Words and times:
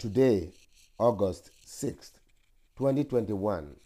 Today, 0.00 0.48
August 0.98 1.50
6th, 1.66 2.12
2021, 2.78 3.76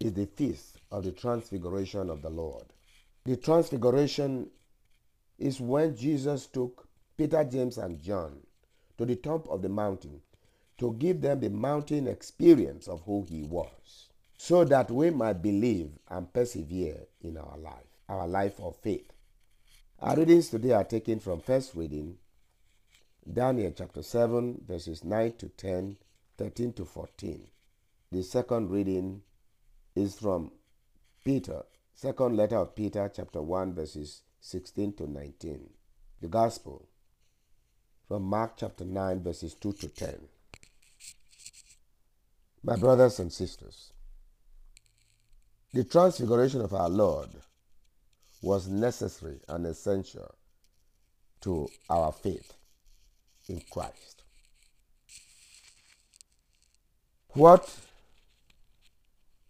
is 0.00 0.12
the 0.12 0.26
feast 0.26 0.78
of 0.90 1.04
the 1.04 1.12
Transfiguration 1.12 2.10
of 2.10 2.22
the 2.22 2.28
Lord. 2.28 2.64
The 3.24 3.36
Transfiguration 3.36 4.50
is 5.38 5.60
when 5.60 5.96
Jesus 5.96 6.48
took 6.48 6.88
Peter, 7.16 7.44
James, 7.44 7.78
and 7.78 8.02
John 8.02 8.40
to 8.98 9.04
the 9.04 9.14
top 9.14 9.48
of 9.48 9.62
the 9.62 9.68
mountain 9.68 10.22
to 10.78 10.92
give 10.94 11.20
them 11.20 11.38
the 11.38 11.50
mountain 11.50 12.08
experience 12.08 12.88
of 12.88 13.02
who 13.02 13.24
he 13.28 13.44
was, 13.44 14.08
so 14.36 14.64
that 14.64 14.90
we 14.90 15.10
might 15.10 15.40
believe 15.40 15.90
and 16.08 16.32
persevere 16.32 16.98
in 17.22 17.36
our 17.36 17.56
life, 17.58 18.00
our 18.08 18.26
life 18.26 18.58
of 18.58 18.74
faith. 18.74 19.12
Our 20.00 20.16
readings 20.16 20.48
today 20.48 20.72
are 20.72 20.82
taken 20.82 21.20
from 21.20 21.38
first 21.38 21.76
reading, 21.76 22.16
Daniel 23.32 23.72
chapter 23.74 24.02
7, 24.02 24.62
verses 24.66 25.02
9 25.02 25.32
to 25.38 25.48
10, 25.48 25.96
13 26.36 26.72
to 26.74 26.84
14. 26.84 27.46
The 28.12 28.22
second 28.22 28.70
reading 28.70 29.22
is 29.96 30.14
from 30.16 30.52
Peter, 31.24 31.62
second 31.94 32.36
letter 32.36 32.56
of 32.56 32.76
Peter, 32.76 33.10
chapter 33.14 33.40
1, 33.40 33.74
verses 33.74 34.22
16 34.40 34.92
to 34.94 35.10
19. 35.10 35.70
The 36.20 36.28
Gospel 36.28 36.86
from 38.06 38.24
Mark 38.24 38.58
chapter 38.58 38.84
9, 38.84 39.22
verses 39.22 39.54
2 39.54 39.72
to 39.72 39.88
10. 39.88 40.16
My 42.62 42.76
brothers 42.76 43.18
and 43.20 43.32
sisters, 43.32 43.92
the 45.72 45.84
transfiguration 45.84 46.60
of 46.60 46.74
our 46.74 46.90
Lord 46.90 47.30
was 48.42 48.68
necessary 48.68 49.40
and 49.48 49.66
essential 49.66 50.34
to 51.40 51.68
our 51.88 52.12
faith 52.12 52.52
in 53.48 53.62
Christ. 53.70 54.22
What 57.28 57.74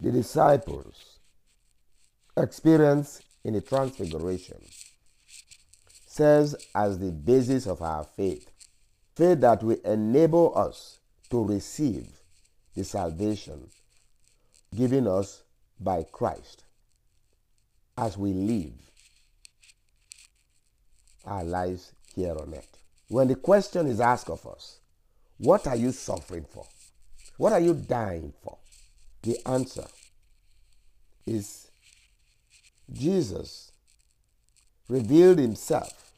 the 0.00 0.10
disciples 0.10 1.18
experienced 2.36 3.22
in 3.44 3.54
the 3.54 3.60
transfiguration 3.60 4.58
serves 6.06 6.54
as 6.74 6.98
the 6.98 7.10
basis 7.10 7.66
of 7.66 7.82
our 7.82 8.04
faith. 8.04 8.50
Faith 9.16 9.40
that 9.40 9.62
will 9.62 9.78
enable 9.84 10.56
us 10.56 10.98
to 11.30 11.44
receive 11.44 12.08
the 12.74 12.84
salvation 12.84 13.68
given 14.74 15.06
us 15.06 15.42
by 15.78 16.04
Christ 16.10 16.64
as 17.96 18.18
we 18.18 18.32
live 18.32 18.72
our 21.24 21.44
lives 21.44 21.92
here 22.14 22.36
on 22.38 22.54
earth. 22.54 22.73
When 23.14 23.28
the 23.28 23.36
question 23.36 23.86
is 23.86 24.00
asked 24.00 24.28
of 24.28 24.44
us, 24.44 24.80
what 25.38 25.68
are 25.68 25.76
you 25.76 25.92
suffering 25.92 26.44
for? 26.50 26.66
What 27.36 27.52
are 27.52 27.60
you 27.60 27.72
dying 27.72 28.32
for? 28.42 28.58
The 29.22 29.38
answer 29.46 29.86
is 31.24 31.70
Jesus 32.92 33.70
revealed 34.88 35.38
himself 35.38 36.12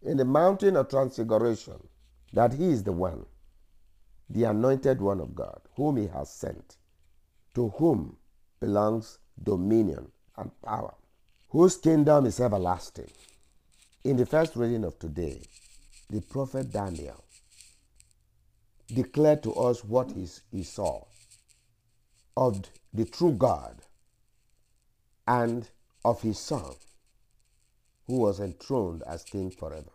in 0.00 0.18
the 0.18 0.24
mountain 0.24 0.76
of 0.76 0.88
transfiguration 0.88 1.82
that 2.32 2.52
he 2.52 2.68
is 2.68 2.84
the 2.84 2.92
one 2.92 3.26
the 4.30 4.44
anointed 4.44 5.00
one 5.00 5.18
of 5.20 5.34
God, 5.34 5.60
whom 5.74 5.96
he 5.96 6.06
has 6.06 6.30
sent, 6.30 6.76
to 7.56 7.70
whom 7.70 8.18
belongs 8.60 9.18
dominion 9.42 10.12
and 10.36 10.52
power, 10.62 10.94
whose 11.48 11.76
kingdom 11.76 12.24
is 12.24 12.38
everlasting. 12.38 13.10
In 14.04 14.16
the 14.16 14.26
first 14.26 14.54
reading 14.54 14.84
of 14.84 14.96
today, 15.00 15.42
the 16.10 16.20
prophet 16.22 16.72
Daniel 16.72 17.22
declared 18.88 19.42
to 19.42 19.52
us 19.54 19.84
what 19.84 20.12
he 20.50 20.62
saw 20.62 21.04
of 22.36 22.62
the 22.94 23.04
true 23.04 23.32
God 23.32 23.82
and 25.26 25.68
of 26.04 26.22
his 26.22 26.38
Son, 26.38 26.72
who 28.06 28.18
was 28.18 28.40
enthroned 28.40 29.02
as 29.06 29.24
king 29.24 29.50
forever. 29.50 29.90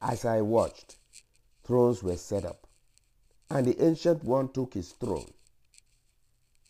As 0.00 0.24
I 0.24 0.42
watched, 0.42 0.96
thrones 1.64 2.02
were 2.02 2.16
set 2.16 2.44
up 2.44 2.66
and 3.50 3.66
the 3.66 3.84
ancient 3.84 4.24
one 4.24 4.48
took 4.52 4.74
his 4.74 4.92
throne. 4.92 5.32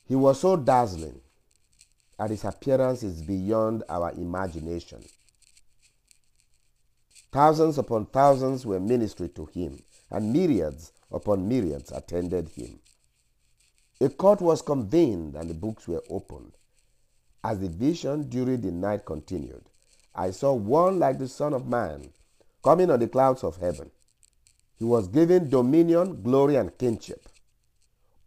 He 0.07 0.15
was 0.15 0.41
so 0.41 0.57
dazzling 0.57 1.21
that 2.19 2.31
his 2.31 2.45
appearance 2.45 3.03
is 3.03 3.23
beyond 3.23 3.83
our 3.89 4.13
imagination. 4.13 5.05
Thousands 7.33 7.79
upon 7.79 8.07
thousands 8.07 8.65
were 8.65 8.81
ministered 8.81 9.35
to 9.37 9.47
him, 9.47 9.83
and 10.11 10.33
myriads 10.33 10.93
upon 11.11 11.49
myriads 11.49 11.93
attended 11.93 12.49
him. 12.51 12.81
A 14.01 14.09
court 14.09 14.41
was 14.41 14.63
convened, 14.63 15.37
and 15.37 15.49
the 15.49 15.55
books 15.55 15.89
were 15.89 16.03
opened. 16.11 16.53
As 17.43 17.61
the 17.61 17.69
vision 17.69 18.29
during 18.29 18.61
the 18.61 18.71
night 18.71 19.05
continued, 19.05 19.65
I 20.15 20.31
saw 20.31 20.53
one 20.53 20.99
like 20.99 21.19
the 21.19 21.29
Son 21.29 21.53
of 21.55 21.67
Man 21.67 22.11
coming 22.63 22.91
on 22.91 23.01
the 23.01 23.09
clouds 23.09 23.45
of 23.45 23.57
heaven. 23.59 23.91
He 24.79 24.85
was 24.85 25.09
given 25.09 25.49
dominion, 25.49 26.23
glory, 26.23 26.57
and 26.57 26.77
kingship. 26.77 27.29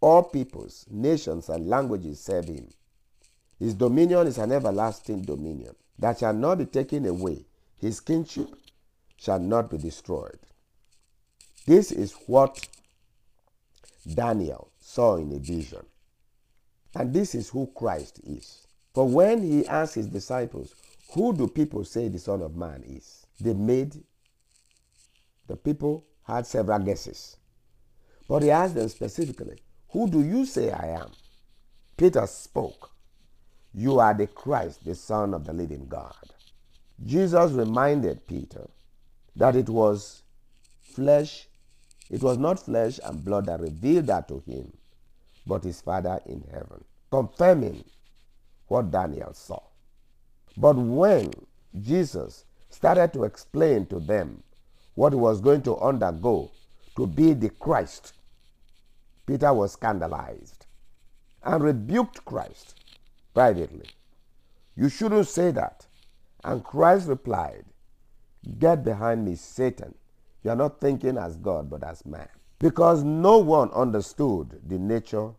All 0.01 0.23
peoples, 0.23 0.85
nations, 0.89 1.49
and 1.49 1.67
languages 1.67 2.21
serve 2.21 2.45
him. 2.45 2.69
His 3.59 3.73
dominion 3.73 4.27
is 4.27 4.37
an 4.37 4.51
everlasting 4.51 5.23
dominion 5.23 5.75
that 5.99 6.19
shall 6.19 6.33
not 6.33 6.59
be 6.59 6.65
taken 6.65 7.05
away. 7.05 7.45
His 7.77 7.99
kingship 7.99 8.47
shall 9.19 9.39
not 9.39 9.69
be 9.69 9.77
destroyed. 9.77 10.39
This 11.65 11.91
is 11.91 12.13
what 12.25 12.67
Daniel 14.13 14.71
saw 14.79 15.17
in 15.17 15.31
a 15.33 15.39
vision. 15.39 15.85
And 16.95 17.13
this 17.13 17.35
is 17.35 17.49
who 17.49 17.71
Christ 17.75 18.19
is. 18.23 18.65
For 18.93 19.07
when 19.07 19.43
he 19.43 19.67
asked 19.67 19.95
his 19.95 20.07
disciples, 20.07 20.73
Who 21.13 21.33
do 21.33 21.47
people 21.47 21.83
say 21.83 22.07
the 22.07 22.17
Son 22.17 22.41
of 22.41 22.55
Man 22.55 22.83
is? 22.87 23.25
They 23.39 23.53
made 23.53 24.03
the 25.47 25.55
people 25.55 26.05
had 26.23 26.45
several 26.45 26.79
guesses. 26.79 27.37
But 28.27 28.43
he 28.43 28.51
asked 28.51 28.75
them 28.75 28.87
specifically, 28.89 29.59
Who 29.89 30.09
do 30.09 30.21
you 30.23 30.45
say 30.45 30.71
I 30.71 30.87
am? 31.01 31.11
Peter 31.97 32.25
spoke, 32.25 32.91
You 33.73 33.99
are 33.99 34.13
the 34.13 34.27
Christ, 34.27 34.85
the 34.85 34.95
Son 34.95 35.33
of 35.33 35.45
the 35.45 35.53
living 35.53 35.87
God. 35.87 36.15
Jesus 37.05 37.51
reminded 37.51 38.27
Peter 38.27 38.69
that 39.39 39.55
it 39.55 39.69
was 39.69 40.21
flesh, 40.81 41.47
it 42.09 42.21
was 42.21 42.37
not 42.37 42.59
flesh 42.59 42.99
and 43.05 43.23
blood 43.23 43.45
that 43.45 43.61
revealed 43.61 44.07
that 44.07 44.27
to 44.27 44.43
him, 44.45 44.71
but 45.47 45.63
his 45.63 45.79
Father 45.79 46.19
in 46.25 46.43
heaven, 46.51 46.83
confirming 47.09 47.85
what 48.67 48.91
Daniel 48.91 49.33
saw. 49.33 49.61
But 50.57 50.75
when 50.75 51.31
Jesus 51.81 52.43
started 52.69 53.13
to 53.13 53.23
explain 53.23 53.85
to 53.85 53.99
them 54.01 54.43
what 54.95 55.13
he 55.13 55.17
was 55.17 55.39
going 55.39 55.61
to 55.61 55.77
undergo 55.77 56.51
to 56.97 57.07
be 57.07 57.31
the 57.33 57.49
Christ, 57.49 58.13
Peter 59.25 59.53
was 59.53 59.71
scandalized 59.71 60.65
and 61.43 61.63
rebuked 61.63 62.25
Christ 62.25 62.75
privately. 63.33 63.89
You 64.75 64.89
shouldn't 64.89 65.29
say 65.29 65.51
that. 65.51 65.85
And 66.43 66.61
Christ 66.61 67.07
replied, 67.07 67.63
Get 68.57 68.83
behind 68.83 69.25
me, 69.25 69.35
Satan. 69.35 69.95
You 70.43 70.51
are 70.51 70.55
not 70.55 70.79
thinking 70.79 71.17
as 71.17 71.35
God, 71.37 71.69
but 71.69 71.83
as 71.83 72.05
man. 72.05 72.27
Because 72.59 73.03
no 73.03 73.37
one 73.37 73.71
understood 73.71 74.61
the 74.65 74.77
nature 74.77 75.31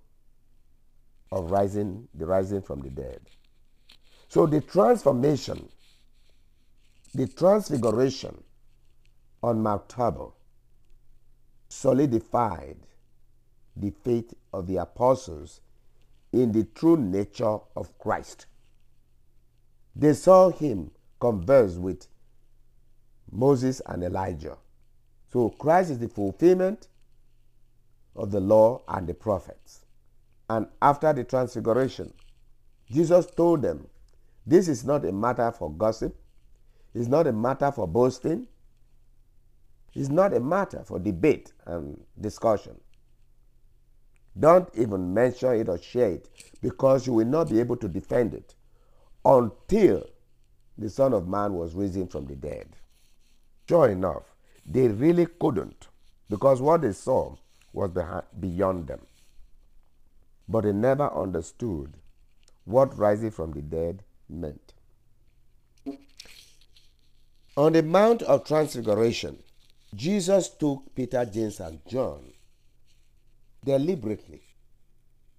of 1.33 1.51
rising, 1.51 2.09
the 2.15 2.27
rising 2.27 2.63
from 2.63 2.81
the 2.81 2.91
dead. 2.91 3.21
So 4.29 4.47
the 4.47 4.61
transformation, 4.61 5.69
the 7.15 7.27
transfiguration 7.27 8.43
on 9.43 9.63
Mount 9.63 9.89
Tabor 9.89 10.29
solidified 11.69 12.77
the 13.77 13.91
faith 13.91 14.35
of 14.53 14.67
the 14.67 14.77
apostles 14.77 15.61
in 16.33 16.53
the 16.53 16.65
true 16.65 16.97
nature 16.97 17.59
of 17.77 17.99
Christ. 17.99 18.47
They 19.97 20.15
saw 20.15 20.51
him 20.51 20.91
converse 21.19 21.75
with 21.77 22.07
Moses 23.33 23.81
and 23.87 24.03
Elijah. 24.03 24.57
So 25.33 25.51
Christ 25.51 25.91
is 25.91 25.99
the 25.99 26.09
fulfillment 26.09 26.89
of 28.17 28.31
the 28.31 28.41
law 28.41 28.83
and 28.89 29.07
the 29.07 29.15
prophets. 29.15 29.85
And 30.49 30.67
after 30.83 31.13
the 31.13 31.25
transfiguration, 31.25 32.13
Jesus 32.91 33.27
told 33.27 33.63
them, 33.63 33.87
This 34.47 34.69
is 34.69 34.85
not 34.85 35.05
a 35.05 35.13
matter 35.13 35.53
for 35.53 35.71
gossip, 35.71 36.17
it's 36.95 37.09
not 37.09 37.27
a 37.29 37.33
matter 37.33 37.71
for 37.71 37.87
boasting, 37.87 38.49
it's 39.95 40.09
not 40.09 40.35
a 40.35 40.41
matter 40.41 40.83
for 40.85 40.99
debate 40.99 41.53
and 41.67 42.01
discussion. 42.21 42.79
Don't 44.39 44.69
even 44.75 45.13
mention 45.13 45.55
it 45.55 45.69
or 45.69 45.79
share 45.79 46.13
it 46.13 46.29
because 46.63 47.07
you 47.07 47.13
will 47.13 47.27
not 47.27 47.51
be 47.51 47.61
able 47.61 47.77
to 47.77 47.89
defend 47.89 48.35
it 48.35 48.55
until 49.25 50.05
the 50.79 50.89
Son 50.89 51.13
of 51.13 51.29
Man 51.29 51.55
was 51.55 51.75
risen 51.75 52.07
from 52.09 52.27
the 52.27 52.37
dead. 52.37 52.77
Sure 53.71 53.89
enough, 53.89 54.25
they 54.67 54.89
really 54.89 55.27
couldn't 55.39 55.87
because 56.29 56.61
what 56.61 56.83
they 56.83 56.91
saw 56.91 57.37
was 57.73 57.93
beyond 58.41 58.89
them. 58.89 58.99
But 60.49 60.65
they 60.65 60.73
never 60.73 61.09
understood 61.15 61.95
what 62.65 62.99
rising 62.99 63.31
from 63.31 63.53
the 63.53 63.63
dead 63.63 64.03
meant. 64.29 64.73
On 67.57 67.73
the 67.73 67.85
Mount 67.85 68.23
of 68.23 68.45
Transfiguration, 68.45 69.39
Jesus 69.95 70.49
took 70.49 70.93
Peter, 70.97 71.25
James, 71.25 71.61
and 71.61 71.79
John 71.87 72.25
deliberately. 73.65 74.43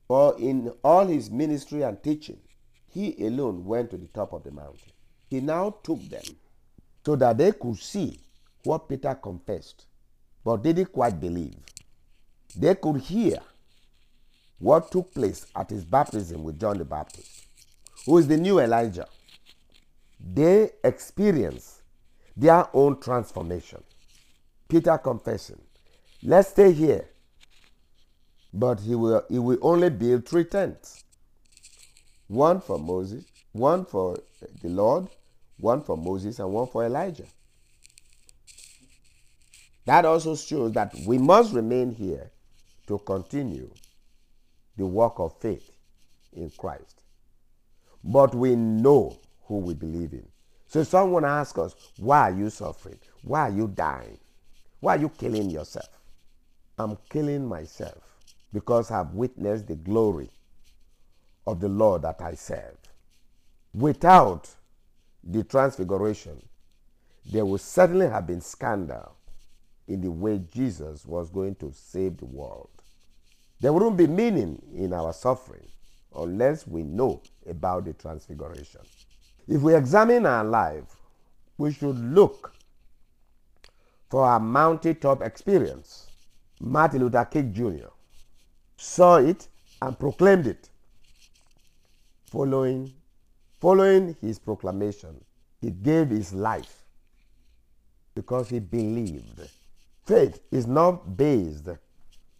For 0.07 0.39
in 0.39 0.71
all 0.85 1.05
his 1.05 1.29
ministry 1.29 1.81
and 1.81 2.01
teaching, 2.01 2.39
he 2.87 3.13
alone 3.25 3.65
went 3.65 3.91
to 3.91 3.97
the 3.97 4.07
top 4.07 4.31
of 4.31 4.45
the 4.45 4.51
mountain. 4.51 4.93
He 5.29 5.41
now 5.41 5.75
took 5.83 5.99
them 6.07 6.37
so 7.05 7.15
that 7.15 7.37
they 7.37 7.51
could 7.51 7.77
see 7.77 8.19
what 8.63 8.87
Peter 8.87 9.15
confessed, 9.15 9.85
but 10.43 10.63
didn't 10.63 10.91
quite 10.91 11.19
believe. 11.19 11.55
They 12.55 12.75
could 12.75 12.97
hear 12.97 13.39
what 14.59 14.91
took 14.91 15.13
place 15.13 15.47
at 15.55 15.69
his 15.69 15.83
baptism 15.83 16.43
with 16.43 16.59
John 16.59 16.77
the 16.77 16.85
Baptist, 16.85 17.47
who 18.05 18.17
is 18.17 18.27
the 18.27 18.37
new 18.37 18.59
Elijah. 18.59 19.07
They 20.19 20.69
experienced 20.83 21.81
their 22.37 22.67
own 22.73 22.99
transformation. 22.99 23.83
Peter 24.67 24.97
confessing, 24.97 25.61
Let's 26.23 26.49
stay 26.49 26.71
here. 26.71 27.09
But 28.53 28.79
he 28.81 28.93
will, 28.93 29.23
he 29.29 29.39
will 29.39 29.57
only 29.61 29.89
build 29.89 30.27
three 30.27 30.43
tents 30.43 31.03
one 32.27 32.61
for 32.61 32.77
Moses, 32.77 33.25
one 33.51 33.85
for 33.85 34.17
the 34.61 34.69
Lord, 34.69 35.07
one 35.61 35.81
for 35.81 35.97
Moses, 35.97 36.39
and 36.39 36.51
one 36.51 36.67
for 36.67 36.85
Elijah. 36.85 37.25
That 39.85 40.05
also 40.05 40.35
shows 40.35 40.73
that 40.73 40.93
we 41.05 41.17
must 41.17 41.53
remain 41.53 41.91
here 41.91 42.31
to 42.87 42.99
continue 42.99 43.69
the 44.77 44.85
work 44.85 45.13
of 45.17 45.39
faith 45.39 45.71
in 46.33 46.51
Christ. 46.57 47.03
But 48.03 48.33
we 48.33 48.55
know 48.55 49.19
who 49.45 49.57
we 49.57 49.73
believe 49.73 50.13
in. 50.13 50.27
So 50.67 50.83
someone 50.83 51.25
asks 51.25 51.59
us, 51.59 51.75
why 51.97 52.31
are 52.31 52.37
you 52.37 52.49
suffering? 52.49 52.99
Why 53.23 53.41
are 53.41 53.51
you 53.51 53.67
dying? 53.67 54.17
Why 54.79 54.95
are 54.95 54.99
you 54.99 55.09
killing 55.09 55.49
yourself? 55.49 55.89
I'm 56.77 56.97
killing 57.09 57.45
myself 57.45 58.01
because 58.53 58.89
I've 58.89 59.11
witnessed 59.11 59.67
the 59.67 59.75
glory 59.75 60.29
of 61.45 61.59
the 61.59 61.67
Lord 61.67 62.03
that 62.03 62.21
I 62.21 62.35
serve. 62.35 62.77
Without 63.73 64.49
the 65.23 65.43
transfiguration, 65.43 66.41
there 67.31 67.45
would 67.45 67.61
certainly 67.61 68.07
have 68.07 68.27
been 68.27 68.41
scandal 68.41 69.15
in 69.87 70.01
the 70.01 70.11
way 70.11 70.41
Jesus 70.51 71.05
was 71.05 71.29
going 71.29 71.55
to 71.55 71.71
save 71.73 72.17
the 72.17 72.25
world. 72.25 72.69
There 73.59 73.71
wouldn't 73.71 73.97
be 73.97 74.07
meaning 74.07 74.61
in 74.75 74.93
our 74.93 75.13
suffering 75.13 75.67
unless 76.15 76.65
we 76.65 76.83
know 76.83 77.21
about 77.47 77.85
the 77.85 77.93
transfiguration. 77.93 78.81
If 79.47 79.61
we 79.61 79.75
examine 79.75 80.25
our 80.25 80.43
life, 80.43 80.95
we 81.57 81.71
should 81.71 81.97
look 81.97 82.53
for 84.09 84.27
a 84.35 84.39
mountaintop 84.39 85.21
experience. 85.21 86.07
Martin 86.59 87.01
Luther 87.01 87.25
King 87.25 87.53
Jr. 87.53 87.89
saw 88.77 89.17
it 89.17 89.47
and 89.81 89.97
proclaimed 89.97 90.47
it. 90.47 90.69
Following, 92.25 92.93
following 93.61 94.17
his 94.19 94.39
proclamation, 94.39 95.23
he 95.61 95.69
gave 95.69 96.09
his 96.09 96.33
life 96.33 96.83
because 98.15 98.49
he 98.49 98.59
believed. 98.59 99.39
Faith 100.05 100.41
is 100.51 100.65
not 100.65 101.15
based 101.15 101.69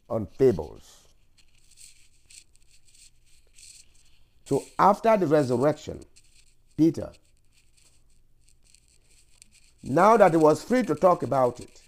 on 0.10 0.26
fables. 0.38 0.98
So 4.46 4.64
after 4.80 5.16
the 5.16 5.28
resurrection, 5.28 6.02
Peter, 6.76 7.12
now 9.84 10.18
that 10.18 10.32
he 10.32 10.38
was 10.38 10.64
free 10.64 10.84
to 10.84 10.96
talk 10.96 11.22
about 11.24 11.60
it, 11.60 11.82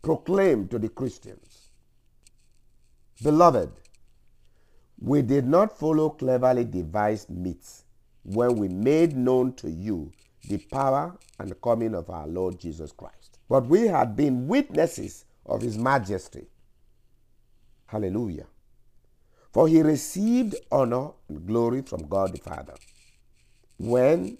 proclaimed 0.00 0.70
to 0.70 0.78
the 0.78 0.88
Christians, 0.88 1.68
Beloved, 3.22 3.70
we 5.00 5.22
did 5.22 5.46
not 5.46 5.76
follow 5.76 6.10
cleverly 6.10 6.64
devised 6.64 7.30
myths 7.30 7.83
when 8.24 8.56
we 8.56 8.68
made 8.68 9.16
known 9.16 9.54
to 9.54 9.70
you 9.70 10.12
the 10.48 10.58
power 10.58 11.16
and 11.38 11.60
coming 11.62 11.94
of 11.94 12.10
our 12.10 12.26
Lord 12.26 12.58
Jesus 12.60 12.92
Christ. 12.92 13.38
But 13.48 13.66
we 13.66 13.86
had 13.88 14.16
been 14.16 14.48
witnesses 14.48 15.24
of 15.46 15.62
his 15.62 15.78
majesty. 15.78 16.46
Hallelujah. 17.86 18.46
For 19.52 19.68
he 19.68 19.82
received 19.82 20.56
honor 20.72 21.10
and 21.28 21.46
glory 21.46 21.82
from 21.82 22.08
God 22.08 22.32
the 22.34 22.38
Father. 22.38 22.74
When 23.78 24.38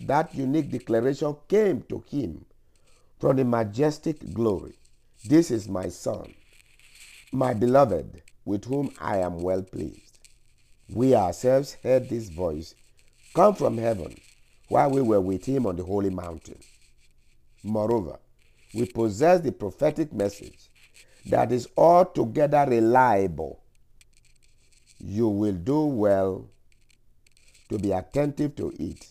that 0.00 0.34
unique 0.34 0.70
declaration 0.70 1.36
came 1.48 1.82
to 1.82 2.04
him 2.10 2.44
from 3.20 3.36
the 3.36 3.44
majestic 3.44 4.34
glory 4.34 4.74
This 5.24 5.52
is 5.52 5.68
my 5.68 5.88
Son, 5.88 6.34
my 7.32 7.54
beloved 7.54 8.22
with 8.44 8.64
whom 8.64 8.90
I 9.00 9.18
am 9.18 9.38
well 9.38 9.62
pleased. 9.62 10.18
We 10.88 11.14
ourselves 11.14 11.76
heard 11.84 12.08
this 12.08 12.28
voice 12.28 12.74
come 13.34 13.54
from 13.54 13.78
heaven 13.78 14.14
while 14.68 14.90
we 14.90 15.02
were 15.02 15.20
with 15.20 15.44
him 15.44 15.66
on 15.66 15.76
the 15.76 15.84
holy 15.84 16.10
mountain. 16.10 16.58
Moreover, 17.62 18.18
we 18.74 18.86
possess 18.86 19.40
the 19.40 19.52
prophetic 19.52 20.12
message 20.12 20.70
that 21.26 21.52
is 21.52 21.68
altogether 21.76 22.64
reliable. 22.68 23.62
You 24.98 25.28
will 25.28 25.52
do 25.52 25.86
well 25.86 26.48
to 27.68 27.78
be 27.78 27.92
attentive 27.92 28.56
to 28.56 28.72
it 28.78 29.06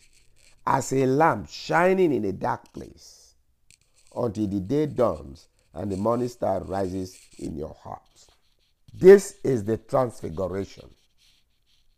as 0.66 0.92
a 0.94 1.06
lamp 1.06 1.50
shining 1.50 2.14
in 2.14 2.26
a 2.26 2.32
dark 2.32 2.72
place 2.74 3.36
until 4.16 4.48
the 4.48 4.60
day 4.60 4.86
dawns 4.86 5.48
and 5.74 5.92
the 5.92 5.98
morning 5.98 6.28
star 6.28 6.62
rises 6.64 7.18
in 7.40 7.56
your 7.56 7.76
hearts. 7.82 8.28
This 8.94 9.36
is 9.44 9.64
the 9.64 9.78
transfiguration 9.78 10.90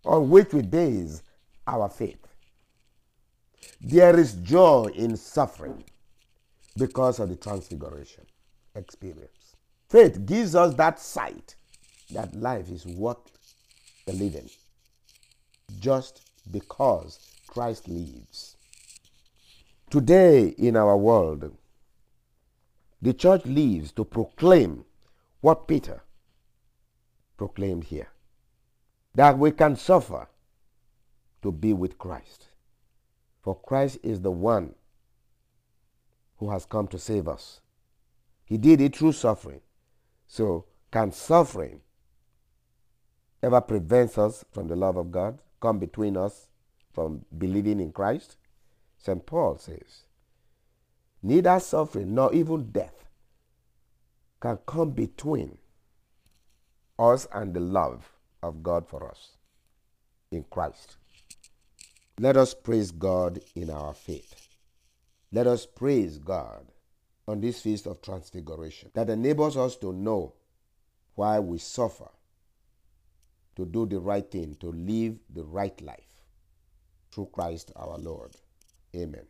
on 0.05 0.29
which 0.29 0.53
we 0.53 0.61
base 0.61 1.23
our 1.67 1.89
faith. 1.89 2.27
There 3.81 4.17
is 4.19 4.33
joy 4.35 4.89
in 4.95 5.15
suffering 5.17 5.83
because 6.77 7.19
of 7.19 7.29
the 7.29 7.35
transfiguration 7.35 8.25
experience. 8.75 9.55
Faith 9.89 10.25
gives 10.25 10.55
us 10.55 10.73
that 10.75 10.99
sight 10.99 11.55
that 12.11 12.33
life 12.35 12.69
is 12.69 12.85
worth 12.85 13.17
the 14.05 14.13
living 14.13 14.49
just 15.79 16.29
because 16.51 17.19
Christ 17.47 17.87
lives. 17.87 18.57
Today 19.89 20.47
in 20.57 20.75
our 20.75 20.97
world, 20.97 21.55
the 23.01 23.13
church 23.13 23.45
lives 23.45 23.91
to 23.93 24.05
proclaim 24.05 24.85
what 25.41 25.67
Peter 25.67 26.01
proclaimed 27.37 27.83
here 27.85 28.07
that 29.15 29.37
we 29.37 29.51
can 29.51 29.75
suffer 29.75 30.27
to 31.43 31.51
be 31.51 31.73
with 31.73 31.97
Christ. 31.97 32.47
For 33.41 33.55
Christ 33.55 33.99
is 34.01 34.21
the 34.21 34.31
one 34.31 34.73
who 36.37 36.49
has 36.49 36.65
come 36.65 36.87
to 36.87 36.97
save 36.97 37.27
us. 37.27 37.61
He 38.45 38.57
did 38.57 38.81
it 38.81 38.95
through 38.95 39.11
suffering. 39.11 39.61
So, 40.27 40.65
can 40.91 41.11
suffering 41.11 41.81
ever 43.41 43.61
prevent 43.61 44.17
us 44.17 44.45
from 44.51 44.67
the 44.67 44.75
love 44.75 44.97
of 44.97 45.11
God, 45.11 45.39
come 45.59 45.79
between 45.79 46.17
us 46.17 46.47
from 46.93 47.25
believing 47.37 47.79
in 47.79 47.91
Christ? 47.91 48.37
St. 48.97 49.25
Paul 49.25 49.57
says, 49.57 50.03
Neither 51.21 51.59
suffering 51.59 52.15
nor 52.15 52.33
even 52.33 52.71
death 52.71 53.05
can 54.39 54.57
come 54.65 54.91
between 54.91 55.57
us 56.99 57.27
and 57.33 57.53
the 57.53 57.59
love 57.59 58.09
of 58.41 58.61
God 58.63 58.87
for 58.87 59.09
us 59.09 59.37
in 60.31 60.45
Christ. 60.49 60.97
Let 62.19 62.37
us 62.37 62.53
praise 62.53 62.91
God 62.91 63.39
in 63.55 63.69
our 63.69 63.93
faith. 63.93 64.47
Let 65.31 65.47
us 65.47 65.65
praise 65.65 66.19
God 66.19 66.71
on 67.27 67.41
this 67.41 67.61
feast 67.61 67.87
of 67.87 68.01
transfiguration 68.01 68.91
that 68.93 69.09
enables 69.09 69.57
us 69.57 69.75
to 69.77 69.91
know 69.91 70.33
why 71.15 71.39
we 71.39 71.57
suffer, 71.57 72.09
to 73.55 73.65
do 73.65 73.85
the 73.85 73.99
right 73.99 74.29
thing, 74.29 74.55
to 74.59 74.67
live 74.67 75.17
the 75.33 75.43
right 75.43 75.79
life 75.81 76.23
through 77.11 77.29
Christ 77.31 77.71
our 77.75 77.97
Lord. 77.97 78.35
Amen. 78.95 79.25